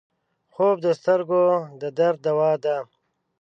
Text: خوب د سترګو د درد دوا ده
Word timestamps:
خوب 0.53 0.75
د 0.85 0.87
سترګو 0.99 1.43
د 1.81 1.83
درد 1.97 2.19
دوا 2.25 2.51
ده 2.63 2.75